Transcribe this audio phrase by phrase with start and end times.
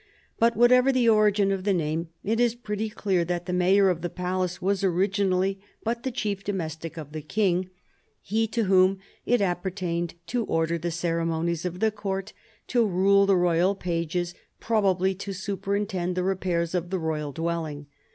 [0.39, 4.01] But whatever the origin of the name, it is pretty clear that the mayor of
[4.01, 7.69] the palace was originally but the chief domestic of the king,
[8.19, 12.33] he to whom it apper tained to order the ceremonies of the court,
[12.65, 17.85] to rule tlie royal pages, probably to superintend the repairs of the royal dwelling.